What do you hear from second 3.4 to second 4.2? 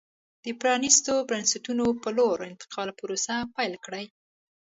پیل کړي.